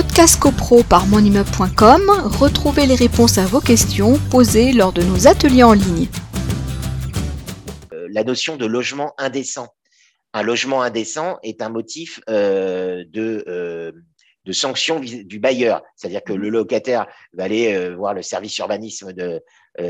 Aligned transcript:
Podcast 0.00 0.38
CoPro 0.38 0.84
par 0.84 1.08
monimmeuble.com, 1.08 2.02
retrouvez 2.38 2.86
les 2.86 2.94
réponses 2.94 3.36
à 3.36 3.46
vos 3.46 3.60
questions 3.60 4.16
posées 4.30 4.72
lors 4.72 4.92
de 4.92 5.02
nos 5.02 5.26
ateliers 5.26 5.64
en 5.64 5.72
ligne. 5.72 6.06
Euh, 7.92 8.06
la 8.12 8.22
notion 8.22 8.56
de 8.56 8.64
logement 8.64 9.12
indécent. 9.18 9.66
Un 10.32 10.42
logement 10.42 10.82
indécent 10.82 11.40
est 11.42 11.62
un 11.62 11.68
motif 11.68 12.20
euh, 12.30 13.02
de, 13.08 13.42
euh, 13.48 13.90
de 14.44 14.52
sanction 14.52 15.00
du 15.00 15.40
bailleur. 15.40 15.82
C'est-à-dire 15.96 16.22
que 16.22 16.32
le 16.32 16.48
locataire 16.48 17.08
va 17.32 17.42
aller 17.42 17.90
voir 17.96 18.14
le 18.14 18.22
service 18.22 18.56
urbanisme 18.58 19.12
de 19.12 19.42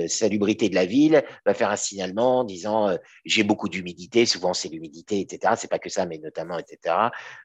salubrité 0.07 0.71
de 0.71 0.75
la 0.75 0.87
ville, 0.87 1.23
va 1.45 1.53
faire 1.53 1.71
un 1.71 1.77
signalement 1.77 2.39
en 2.39 2.45
disant 2.45 2.97
j'ai 3.27 3.43
beaucoup 3.43 3.69
d'humidité, 3.69 4.25
souvent 4.25 4.55
c'est 4.55 4.71
l'humidité, 4.71 5.21
etc. 5.21 5.53
C'est 5.59 5.71
pas 5.71 5.79
que 5.79 5.91
ça, 5.91 6.07
mais 6.07 6.19
notamment, 6.19 6.59
etc. 6.59 6.95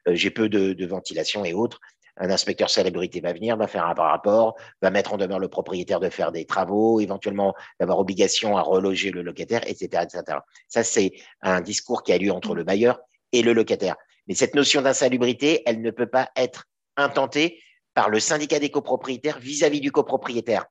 j'ai 0.08 0.30
peu 0.30 0.48
de, 0.48 0.72
de, 0.72 0.86
ventilation 0.86 1.44
et 1.44 1.52
autres 1.52 1.80
un 2.16 2.30
inspecteur 2.30 2.70
salubrité 2.70 3.20
va 3.20 3.32
venir, 3.32 3.56
va 3.56 3.66
faire 3.66 3.84
un 3.86 3.94
rapport, 3.94 4.56
va 4.82 4.90
mettre 4.90 5.12
en 5.12 5.16
demeure 5.16 5.38
le 5.38 5.48
propriétaire 5.48 6.00
de 6.00 6.08
faire 6.08 6.32
des 6.32 6.44
travaux, 6.44 7.00
éventuellement 7.00 7.54
d'avoir 7.80 7.98
obligation 7.98 8.56
à 8.56 8.62
reloger 8.62 9.10
le 9.10 9.22
locataire, 9.22 9.62
etc. 9.66 10.04
etc. 10.04 10.38
Ça, 10.68 10.84
c'est 10.84 11.12
un 11.42 11.60
discours 11.60 12.02
qui 12.02 12.12
a 12.12 12.18
lieu 12.18 12.30
entre 12.30 12.54
le 12.54 12.64
bailleur 12.64 13.00
et 13.32 13.42
le 13.42 13.52
locataire. 13.52 13.96
Mais 14.28 14.34
cette 14.34 14.54
notion 14.54 14.80
d'insalubrité, 14.82 15.62
elle 15.66 15.82
ne 15.82 15.90
peut 15.90 16.06
pas 16.06 16.30
être 16.36 16.66
intentée 16.96 17.60
par 17.94 18.10
le 18.10 18.20
syndicat 18.20 18.58
des 18.58 18.70
copropriétaires 18.70 19.38
vis-à-vis 19.38 19.80
du 19.80 19.92
copropriétaire. 19.92 20.66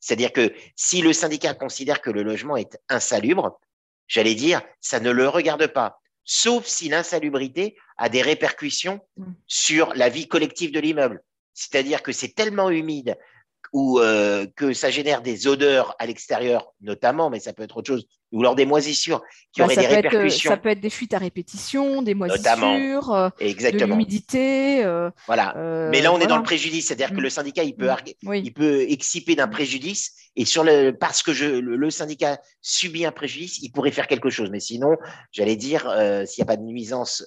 C'est-à-dire 0.00 0.32
que 0.32 0.52
si 0.76 1.02
le 1.02 1.12
syndicat 1.12 1.54
considère 1.54 2.00
que 2.00 2.10
le 2.10 2.22
logement 2.22 2.56
est 2.56 2.78
insalubre, 2.88 3.58
j'allais 4.08 4.34
dire, 4.34 4.62
ça 4.80 5.00
ne 5.00 5.10
le 5.10 5.28
regarde 5.28 5.66
pas 5.68 6.00
sauf 6.26 6.66
si 6.66 6.90
l'insalubrité 6.90 7.76
a 7.96 8.10
des 8.10 8.20
répercussions 8.20 9.00
mm. 9.16 9.32
sur 9.46 9.94
la 9.94 10.10
vie 10.10 10.28
collective 10.28 10.72
de 10.72 10.80
l'immeuble. 10.80 11.22
C'est-à-dire 11.54 12.02
que 12.02 12.12
c'est 12.12 12.34
tellement 12.34 12.68
humide 12.68 13.16
ou 13.76 13.98
euh, 13.98 14.46
que 14.56 14.72
ça 14.72 14.88
génère 14.88 15.20
des 15.20 15.46
odeurs 15.46 15.94
à 15.98 16.06
l'extérieur, 16.06 16.72
notamment, 16.80 17.28
mais 17.28 17.40
ça 17.40 17.52
peut 17.52 17.62
être 17.62 17.76
autre 17.76 17.88
chose, 17.88 18.06
ou 18.32 18.42
lors 18.42 18.54
des 18.54 18.64
moisissures 18.64 19.20
qui 19.52 19.60
bah, 19.60 19.66
auraient 19.66 19.76
des 19.76 19.86
répercussions. 19.86 20.50
ça 20.50 20.56
peut 20.56 20.70
être 20.70 20.80
des 20.80 20.88
fuites 20.88 21.12
à 21.12 21.18
répétition, 21.18 22.00
des 22.00 22.14
moisissures, 22.14 23.12
euh, 23.12 23.28
de 23.38 23.84
l'humidité. 23.84 24.82
Euh, 24.82 25.10
voilà. 25.26 25.52
mais 25.90 26.00
là, 26.00 26.10
on 26.10 26.18
est 26.20 26.26
dans 26.26 26.38
le 26.38 26.42
préjudice, 26.42 26.86
c'est-à-dire 26.86 27.14
que 27.14 27.20
le 27.20 27.28
syndicat, 27.28 27.64
il 27.64 27.76
peut, 27.76 27.90
mm. 28.22 28.34
il 28.36 28.54
peut 28.54 28.80
exciper 28.88 29.34
d'un 29.34 29.46
préjudice, 29.46 30.14
et 30.36 30.46
sur 30.46 30.64
le, 30.64 30.92
parce 30.92 31.22
que 31.22 31.34
je, 31.34 31.44
le, 31.44 31.90
syndicat 31.90 32.38
subit 32.62 33.04
un 33.04 33.12
préjudice, 33.12 33.58
il 33.60 33.72
pourrait 33.72 33.90
faire 33.90 34.06
quelque 34.06 34.30
chose. 34.30 34.48
Mais 34.50 34.60
sinon, 34.60 34.96
j'allais 35.32 35.56
dire, 35.56 35.82
s'il 36.24 36.42
n'y 36.42 36.46
a 36.46 36.46
pas 36.46 36.56
de 36.56 36.62
nuisance 36.62 37.26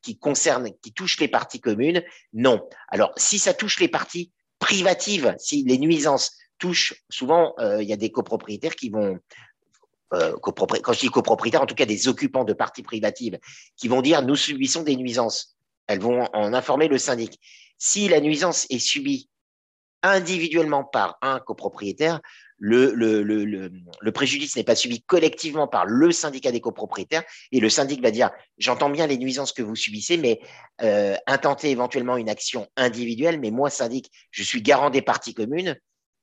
qui 0.00 0.18
concerne, 0.18 0.70
qui 0.82 0.94
touche 0.94 1.20
les 1.20 1.28
parties 1.28 1.60
communes, 1.60 2.02
non. 2.32 2.66
Alors, 2.88 3.12
si 3.18 3.38
ça 3.38 3.52
touche 3.52 3.78
les 3.78 3.88
parties 3.88 4.32
privative, 4.62 5.34
si 5.38 5.64
les 5.64 5.76
nuisances 5.76 6.36
touchent, 6.58 6.94
souvent, 7.10 7.52
euh, 7.58 7.82
il 7.82 7.88
y 7.88 7.92
a 7.92 7.96
des 7.96 8.12
copropriétaires 8.12 8.76
qui 8.76 8.90
vont, 8.90 9.18
euh, 10.14 10.32
quand 10.40 10.92
je 10.92 11.00
dis 11.00 11.08
copropriétaires, 11.08 11.62
en 11.62 11.66
tout 11.66 11.74
cas 11.74 11.84
des 11.84 12.06
occupants 12.06 12.44
de 12.44 12.52
parties 12.52 12.84
privatives, 12.84 13.38
qui 13.76 13.88
vont 13.88 14.02
dire 14.02 14.22
nous 14.22 14.36
subissons 14.36 14.84
des 14.84 14.94
nuisances. 14.94 15.56
Elles 15.88 16.00
vont 16.00 16.28
en 16.32 16.54
informer 16.54 16.86
le 16.86 16.96
syndic. 16.96 17.40
Si 17.76 18.08
la 18.08 18.20
nuisance 18.20 18.66
est 18.70 18.78
subie 18.78 19.28
individuellement 20.04 20.84
par 20.84 21.18
un 21.22 21.40
copropriétaire, 21.40 22.20
le, 22.64 24.10
préjudice 24.12 24.56
n'est 24.56 24.62
pas 24.62 24.76
subi 24.76 25.02
collectivement 25.02 25.66
par 25.66 25.84
le 25.84 26.12
syndicat 26.12 26.52
des 26.52 26.60
copropriétaires 26.60 27.24
et 27.50 27.58
le 27.58 27.68
syndic 27.68 28.00
va 28.00 28.12
dire 28.12 28.30
j'entends 28.56 28.88
bien 28.88 29.06
les 29.06 29.18
nuisances 29.18 29.52
que 29.52 29.62
vous 29.62 29.74
subissez, 29.74 30.16
mais 30.16 30.40
euh, 30.82 31.16
intenter 31.26 31.70
éventuellement 31.70 32.16
une 32.16 32.28
action 32.28 32.68
individuelle, 32.76 33.40
mais 33.40 33.50
moi, 33.50 33.68
syndic, 33.68 34.10
je 34.30 34.44
suis 34.44 34.62
garant 34.62 34.90
des 34.90 35.02
parties 35.02 35.34
communes 35.34 35.76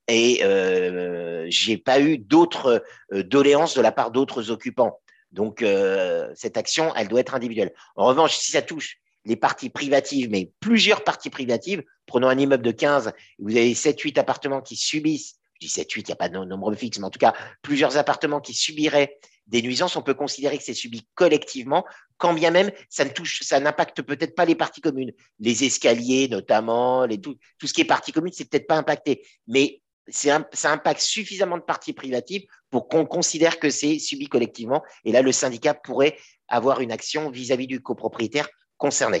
et 0.08 0.40
euh, 0.42 1.46
j'ai 1.50 1.76
pas 1.76 2.00
eu 2.00 2.16
d'autres 2.18 2.82
euh, 3.12 3.22
doléances 3.22 3.76
de 3.76 3.82
la 3.82 3.92
part 3.92 4.10
d'autres 4.10 4.50
occupants. 4.50 4.98
Donc, 5.32 5.62
euh, 5.62 6.32
cette 6.34 6.56
action, 6.56 6.92
elle 6.96 7.08
doit 7.08 7.20
être 7.20 7.34
individuelle. 7.34 7.72
En 7.96 8.06
revanche, 8.06 8.36
si 8.36 8.50
ça 8.50 8.62
touche 8.62 8.96
les 9.26 9.36
parties 9.36 9.70
privatives, 9.70 10.30
mais 10.30 10.50
plusieurs 10.58 11.04
parties 11.04 11.30
privatives, 11.30 11.84
prenons 12.06 12.28
un 12.28 12.38
immeuble 12.38 12.64
de 12.64 12.72
15, 12.72 13.12
vous 13.38 13.56
avez 13.56 13.74
7-8 13.74 14.18
appartements 14.18 14.62
qui 14.62 14.76
subissent 14.76 15.39
je 15.60 15.66
dis 15.66 15.72
7, 15.72 15.92
8, 15.92 16.00
il 16.00 16.04
n'y 16.06 16.12
a 16.12 16.16
pas 16.16 16.28
de 16.28 16.38
nombre 16.38 16.74
fixe, 16.74 16.98
mais 16.98 17.04
en 17.04 17.10
tout 17.10 17.18
cas, 17.18 17.34
plusieurs 17.62 17.96
appartements 17.96 18.40
qui 18.40 18.54
subiraient 18.54 19.18
des 19.46 19.62
nuisances, 19.62 19.96
on 19.96 20.02
peut 20.02 20.14
considérer 20.14 20.56
que 20.56 20.64
c'est 20.64 20.74
subi 20.74 21.06
collectivement, 21.14 21.84
quand 22.18 22.32
bien 22.32 22.50
même 22.50 22.70
ça 22.88 23.04
ne 23.04 23.10
touche, 23.10 23.42
ça 23.42 23.58
n'impacte 23.60 24.00
peut-être 24.02 24.34
pas 24.34 24.44
les 24.44 24.54
parties 24.54 24.80
communes. 24.80 25.12
Les 25.40 25.64
escaliers, 25.64 26.28
notamment, 26.28 27.04
les, 27.04 27.20
tout, 27.20 27.36
ce 27.62 27.72
qui 27.72 27.80
est 27.80 27.86
partie 27.86 28.12
commune, 28.12 28.32
c'est 28.32 28.48
peut-être 28.48 28.68
pas 28.68 28.76
impacté. 28.76 29.26
Mais 29.48 29.82
ça 30.08 30.44
impacte 30.64 31.00
suffisamment 31.00 31.58
de 31.58 31.62
parties 31.62 31.92
privatives 31.92 32.44
pour 32.70 32.88
qu'on 32.88 33.06
considère 33.06 33.58
que 33.58 33.70
c'est 33.70 33.98
subi 33.98 34.28
collectivement. 34.28 34.82
Et 35.04 35.12
là, 35.12 35.22
le 35.22 35.32
syndicat 35.32 35.74
pourrait 35.74 36.16
avoir 36.48 36.80
une 36.80 36.92
action 36.92 37.30
vis-à-vis 37.30 37.64
-vis 37.64 37.68
du 37.68 37.80
copropriétaire 37.80 38.48
concerné. 38.76 39.20